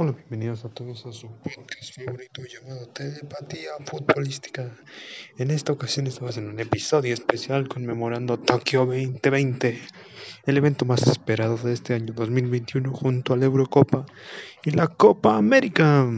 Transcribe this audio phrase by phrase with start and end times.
[0.00, 4.70] Hola, bienvenidos a todos a su podcast favorito llamado Telepatía Futbolística.
[5.38, 9.76] En esta ocasión estamos en un episodio especial conmemorando Tokio 2020,
[10.46, 14.06] el evento más esperado de este año 2021 junto a la Eurocopa
[14.64, 16.08] y la Copa América.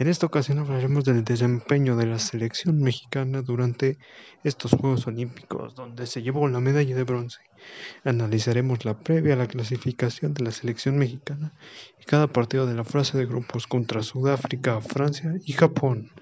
[0.00, 3.98] En esta ocasión hablaremos del desempeño de la selección mexicana durante
[4.44, 7.40] estos Juegos Olímpicos, donde se llevó la medalla de bronce.
[8.04, 11.52] Analizaremos la previa a la clasificación de la selección mexicana
[12.00, 16.12] y cada partido de la fase de grupos contra Sudáfrica, Francia y Japón.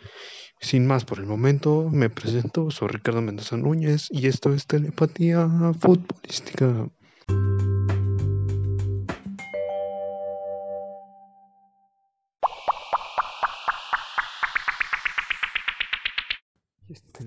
[0.58, 5.46] Sin más por el momento, me presento, soy Ricardo Mendoza Núñez y esto es Telepatía
[5.78, 6.88] Futbolística.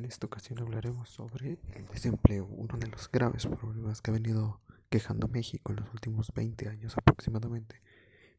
[0.09, 4.59] Esta ocasión hablaremos sobre el desempleo, uno de los graves problemas que ha venido
[4.89, 7.81] quejando México en los últimos 20 años aproximadamente.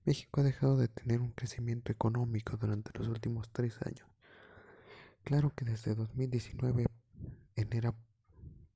[0.05, 4.09] México ha dejado de tener un crecimiento económico durante los últimos tres años.
[5.23, 6.87] Claro que desde 2019,
[7.55, 7.95] en era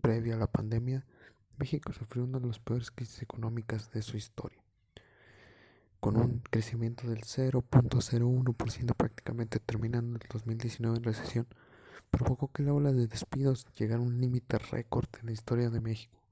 [0.00, 1.04] previa a la pandemia,
[1.58, 4.62] México sufrió una de las peores crisis económicas de su historia,
[5.98, 11.46] con un crecimiento del 0.01% prácticamente terminando el 2019 en recesión
[12.16, 15.80] provocó que la ola de despidos llegara a un límite récord en la historia de
[15.80, 16.22] México.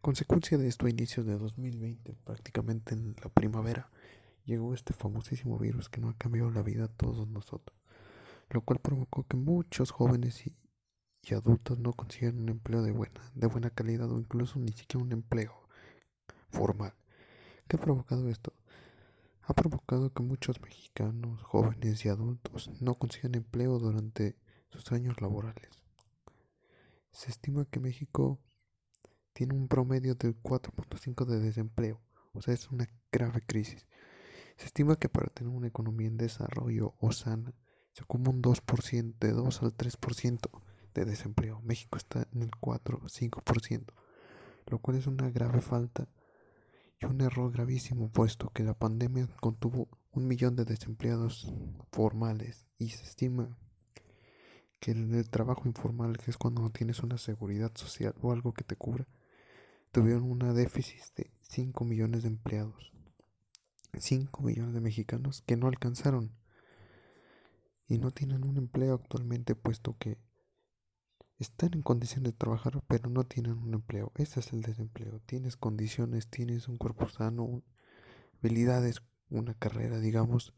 [0.00, 3.90] Consecuencia de esto, a inicios de 2020, prácticamente en la primavera,
[4.44, 7.76] llegó este famosísimo virus que no ha cambiado la vida a todos nosotros,
[8.50, 10.54] lo cual provocó que muchos jóvenes y,
[11.34, 15.10] adultos no consiguieran un empleo de buena, de buena calidad o incluso ni siquiera un
[15.10, 15.66] empleo
[16.50, 16.94] formal.
[17.66, 18.52] ¿Qué ha provocado esto?
[19.48, 24.36] Ha provocado que muchos mexicanos, jóvenes y adultos no consigan empleo durante
[24.70, 25.70] sus años laborales.
[27.12, 28.40] Se estima que México
[29.32, 32.00] tiene un promedio del 4.5 de desempleo,
[32.32, 33.86] o sea, es una grave crisis.
[34.56, 37.54] Se estima que para tener una economía en desarrollo o sana,
[37.92, 41.60] se ocupa un 2%, de 2 al 3% de desempleo.
[41.62, 43.84] México está en el 4 o 5%,
[44.66, 46.08] lo cual es una grave falta
[47.00, 51.52] y un error gravísimo puesto que la pandemia contuvo un millón de desempleados
[51.92, 53.56] formales y se estima
[54.80, 58.52] que en el trabajo informal, que es cuando no tienes una seguridad social o algo
[58.52, 59.06] que te cubra,
[59.90, 62.92] tuvieron una déficit de 5 millones de empleados.
[63.98, 66.32] 5 millones de mexicanos que no alcanzaron
[67.88, 70.18] y no tienen un empleo actualmente puesto que
[71.38, 74.12] están en condición de trabajar pero no tienen un empleo.
[74.16, 75.20] Ese es el desempleo.
[75.26, 77.62] Tienes condiciones, tienes un cuerpo sano,
[78.38, 80.54] habilidades, una carrera, digamos,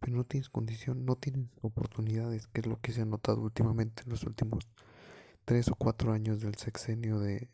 [0.00, 4.02] pero no tienes condición, no tienes oportunidades, que es lo que se ha notado últimamente
[4.04, 4.68] en los últimos
[5.44, 7.48] tres o cuatro años del sexenio de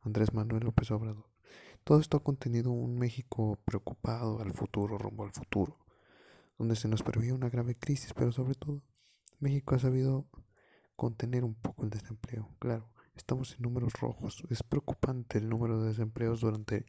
[0.00, 1.26] Andrés Manuel López Obrador.
[1.84, 5.78] Todo esto ha contenido un México preocupado al futuro, rumbo al futuro,
[6.58, 8.82] donde se nos prevé una grave crisis, pero sobre todo
[9.40, 10.26] México ha sabido
[11.02, 12.48] contener un poco el desempleo.
[12.60, 14.44] Claro, estamos en números rojos.
[14.50, 16.86] Es preocupante el número de desempleos durante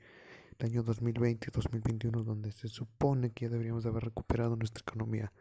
[0.60, 5.34] el año 2020 y 2021, donde se supone que ya deberíamos haber recuperado nuestra economía.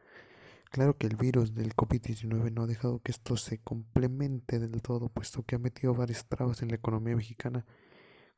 [0.71, 5.11] Claro que el virus del COVID-19 no ha dejado que esto se complemente del todo,
[5.11, 7.67] puesto que ha metido varias trabas en la economía mexicana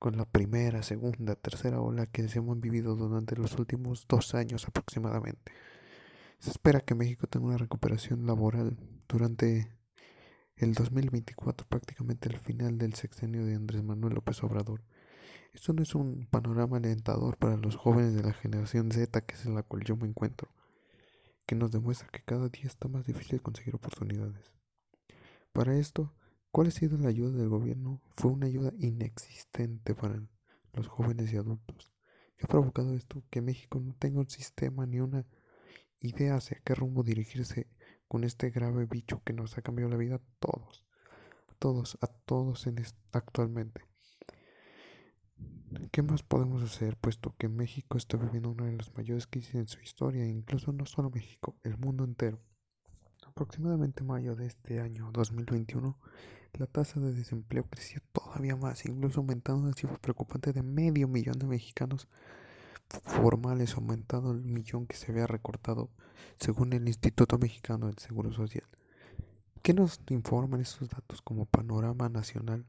[0.00, 5.52] con la primera, segunda, tercera ola que hemos vivido durante los últimos dos años aproximadamente.
[6.40, 9.68] Se espera que México tenga una recuperación laboral durante
[10.56, 14.82] el 2024 prácticamente el final del sexenio de Andrés Manuel López Obrador.
[15.52, 19.46] Esto no es un panorama alentador para los jóvenes de la generación Z, que es
[19.46, 20.48] en la cual yo me encuentro,
[21.46, 24.52] que nos demuestra que cada día está más difícil conseguir oportunidades.
[25.52, 26.12] Para esto,
[26.50, 28.00] ¿cuál ha sido la ayuda del gobierno?
[28.16, 30.20] Fue una ayuda inexistente para
[30.72, 31.92] los jóvenes y adultos.
[32.36, 33.22] ¿Qué ha provocado esto?
[33.30, 35.24] Que México no tenga un sistema ni una
[36.00, 37.68] idea hacia qué rumbo dirigirse
[38.14, 40.86] con este grave bicho que nos ha cambiado la vida a todos,
[41.48, 42.80] a todos, a todos en
[43.10, 43.82] actualmente.
[45.90, 49.66] ¿Qué más podemos hacer puesto que México está viviendo una de las mayores crisis en
[49.66, 52.38] su historia, incluso no solo México, el mundo entero?
[53.26, 55.98] Aproximadamente en mayo de este año 2021,
[56.52, 61.40] la tasa de desempleo creció todavía más, incluso aumentando una cifra preocupante de medio millón
[61.40, 62.06] de mexicanos
[63.04, 65.90] formales, aumentando el millón que se había recortado
[66.38, 68.64] según el Instituto Mexicano del Seguro Social.
[69.62, 72.66] ¿Qué nos informan estos datos como panorama nacional?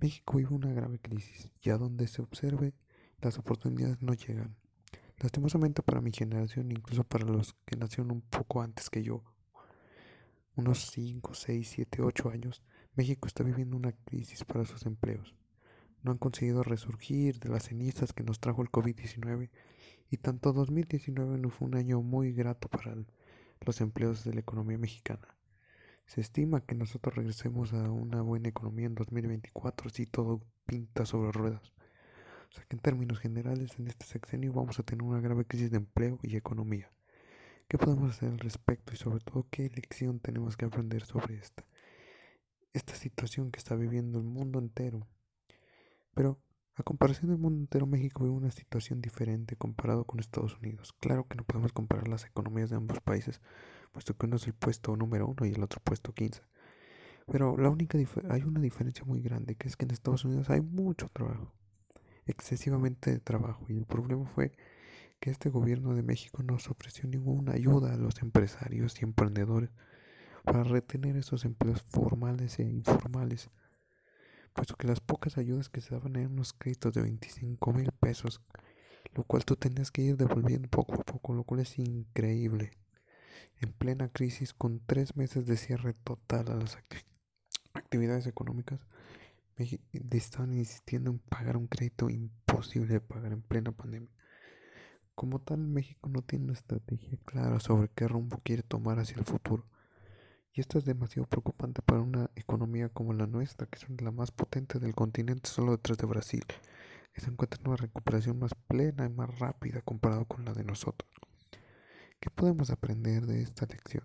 [0.00, 2.74] México vive una grave crisis y a donde se observe
[3.20, 4.56] las oportunidades no llegan.
[5.18, 9.22] Lastimosamente para mi generación, incluso para los que nacieron un poco antes que yo,
[10.56, 12.62] unos 5, 6, 7, 8 años,
[12.94, 15.34] México está viviendo una crisis para sus empleos.
[16.02, 19.50] No han conseguido resurgir de las cenizas que nos trajo el COVID-19
[20.10, 22.94] y tanto 2019 no fue un año muy grato para
[23.60, 25.26] los empleos de la economía mexicana.
[26.06, 31.32] Se estima que nosotros regresemos a una buena economía en 2024 si todo pinta sobre
[31.32, 31.72] ruedas.
[32.50, 35.70] O sea que en términos generales en este sexenio vamos a tener una grave crisis
[35.70, 36.92] de empleo y economía.
[37.66, 41.64] ¿Qué podemos hacer al respecto y sobre todo qué lección tenemos que aprender sobre esta?
[42.74, 45.06] Esta situación que está viviendo el mundo entero.
[46.14, 46.38] Pero
[46.74, 50.94] a comparación del mundo entero, México vive una situación diferente comparado con Estados Unidos.
[51.00, 53.40] Claro que no podemos comparar las economías de ambos países,
[53.92, 56.42] puesto que uno es el puesto número uno y el otro puesto 15.
[57.30, 57.98] Pero la única
[58.30, 61.52] hay una diferencia muy grande, que es que en Estados Unidos hay mucho trabajo,
[62.26, 64.52] excesivamente de trabajo, y el problema fue
[65.20, 69.70] que este gobierno de México no ofreció ninguna ayuda a los empresarios y emprendedores
[70.42, 73.50] para retener esos empleos formales e informales,
[74.52, 78.40] puesto que las pocas ayudas que se daban eran unos créditos de 25 mil pesos,
[79.14, 82.72] lo cual tú tenías que ir devolviendo poco a poco, lo cual es increíble.
[83.60, 86.78] En plena crisis, con tres meses de cierre total a las
[87.74, 88.80] actividades económicas,
[90.10, 94.10] estaban insistiendo en pagar un crédito imposible de pagar en plena pandemia.
[95.14, 99.24] Como tal, México no tiene una estrategia clara sobre qué rumbo quiere tomar hacia el
[99.24, 99.66] futuro.
[100.54, 104.30] Y esto es demasiado preocupante para una economía como la nuestra, que es la más
[104.32, 106.44] potente del continente solo detrás de Brasil,
[107.14, 110.64] que se encuentra en una recuperación más plena y más rápida comparado con la de
[110.64, 111.10] nosotros.
[112.20, 114.04] ¿Qué podemos aprender de esta lección?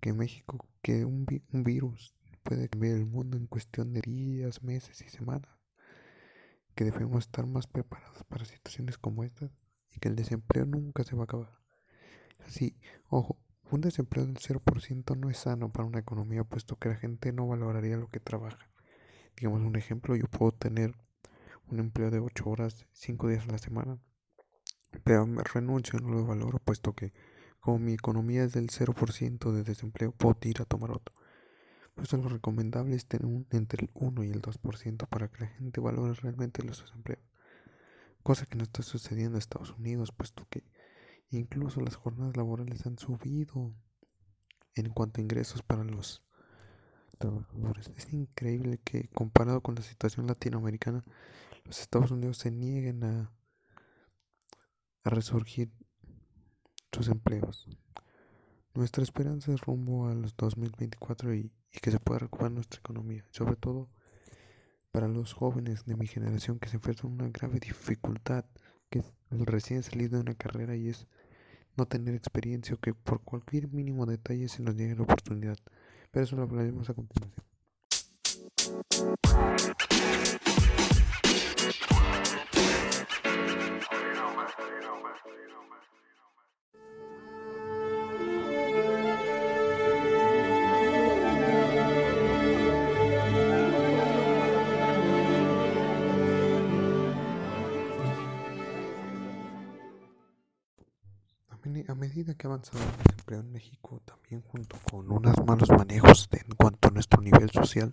[0.00, 5.02] Que México, que un, un virus puede cambiar el mundo en cuestión de días, meses
[5.02, 5.50] y semanas.
[6.74, 9.50] Que debemos estar más preparados para situaciones como estas
[9.94, 11.58] y que el desempleo nunca se va a acabar.
[12.44, 12.76] Así,
[13.08, 13.38] ojo,
[13.70, 17.46] un desempleo del 0% no es sano para una economía, puesto que la gente no
[17.46, 18.70] valoraría lo que trabaja.
[19.36, 20.94] Digamos un ejemplo, yo puedo tener
[21.70, 23.98] un empleo de 8 horas, 5 días a la semana,
[25.04, 27.12] pero me renuncio, no lo valoro, puesto que
[27.60, 31.14] como mi economía es del 0% de desempleo, puedo ir a tomar otro.
[31.94, 35.44] Por eso lo recomendable es tener un, entre el 1 y el 2% para que
[35.44, 37.28] la gente valore realmente los desempleos
[38.28, 40.62] cosa que no está sucediendo en Estados Unidos, puesto que
[41.30, 43.74] incluso las jornadas laborales han subido
[44.74, 46.22] en cuanto a ingresos para los
[47.18, 47.90] trabajadores.
[47.96, 51.04] Es increíble que comparado con la situación latinoamericana,
[51.64, 53.32] los Estados Unidos se nieguen a,
[55.04, 55.72] resurgir
[56.92, 57.66] sus empleos.
[58.74, 63.24] Nuestra esperanza es rumbo a los 2024 y, y que se pueda recuperar nuestra economía,
[63.30, 63.88] sobre todo
[64.90, 68.44] para los jóvenes de mi generación que se enfrentan a una grave dificultad,
[68.90, 71.06] que es recién salido de una carrera y es
[71.78, 75.56] no tener experiencia o que por cualquier mínimo detalle se nos llegue la oportunidad.
[76.10, 77.44] Pero eso lo hablaremos a continuación.
[101.88, 106.28] A medida que ha avanzado el desempleo en México, también junto con unos malos manejos
[106.32, 107.92] en cuanto a nuestro nivel social,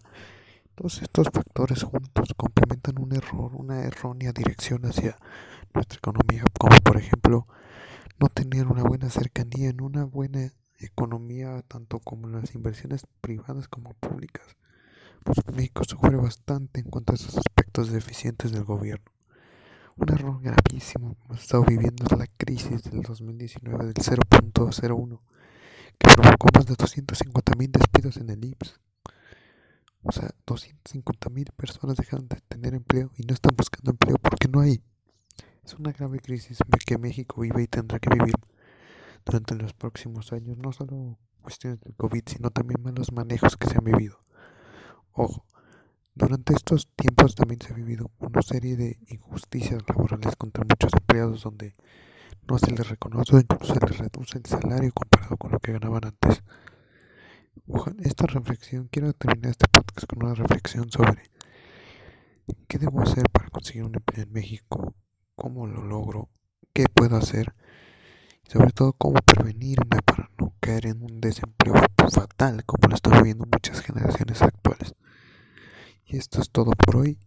[0.76, 5.18] todos estos factores juntos complementan un error, una errónea dirección hacia
[5.74, 7.48] nuestra economía, como por ejemplo
[8.20, 13.94] no tener una buena cercanía en una buena economía, tanto como las inversiones privadas como
[13.94, 14.46] públicas.
[15.24, 19.15] Pues México sufre bastante en cuanto a esos aspectos deficientes del gobierno.
[19.98, 25.20] Un error gravísimo hemos estado viviendo la crisis del 2019 del 0.01
[25.98, 28.78] que provocó más de 250 mil despidos en el IPS.
[30.04, 34.50] O sea, 250 mil personas dejaron de tener empleo y no están buscando empleo porque
[34.50, 34.84] no hay.
[35.64, 38.36] Es una grave crisis que México vive y tendrá que vivir
[39.24, 43.78] durante los próximos años, no solo cuestiones del COVID, sino también malos manejos que se
[43.78, 44.20] han vivido.
[45.14, 45.46] Ojo,
[46.16, 51.44] durante estos tiempos también se ha vivido una serie de injusticias laborales contra muchos empleados
[51.44, 51.74] donde
[52.48, 55.74] no se les reconoce o incluso se les reduce el salario comparado con lo que
[55.74, 56.42] ganaban antes.
[58.00, 61.24] Esta reflexión, quiero terminar este podcast con una reflexión sobre
[62.68, 64.96] qué debo hacer para conseguir un empleo en México,
[65.36, 66.30] cómo lo logro,
[66.74, 67.54] qué puedo hacer
[68.46, 71.74] y sobre todo cómo prevenirme para no caer en un desempleo
[72.10, 74.96] fatal como lo están viviendo muchas generaciones actuales.
[76.06, 77.20] Y esto es todo por hoy.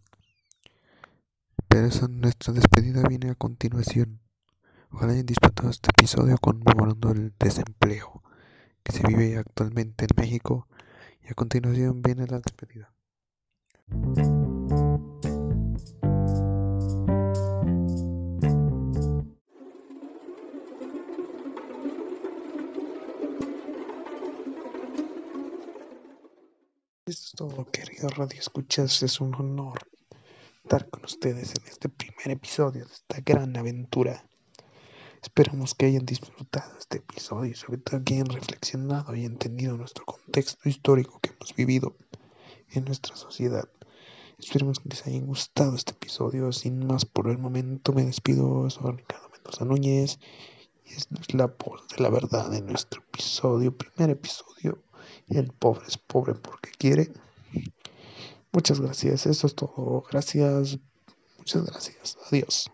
[1.69, 4.21] Pero esa, nuestra despedida viene a continuación.
[4.91, 8.23] Ojalá hayan disfrutado este episodio conmemorando el desempleo
[8.83, 10.67] que se vive actualmente en México.
[11.23, 12.93] Y a continuación viene la despedida.
[27.09, 29.03] Esto es todo, querido Radio Escuchas.
[29.03, 29.79] Es un honor
[30.63, 34.27] estar con ustedes en este primer episodio de esta gran aventura.
[35.23, 40.05] Esperamos que hayan disfrutado este episodio y sobre todo que hayan reflexionado y entendido nuestro
[40.05, 41.97] contexto histórico que hemos vivido
[42.73, 43.71] en nuestra sociedad.
[44.39, 46.53] Esperemos que les haya gustado este episodio.
[46.53, 48.69] Sin más por el momento me despido.
[48.69, 50.19] Soy Ricardo Mendoza Núñez
[50.85, 54.83] y esta es la voz de la verdad en nuestro episodio, primer episodio.
[55.31, 57.13] El pobre es pobre porque quiere.
[58.53, 60.05] Muchas gracias, eso es todo.
[60.11, 60.79] Gracias,
[61.39, 62.19] muchas gracias.
[62.31, 62.71] Adiós.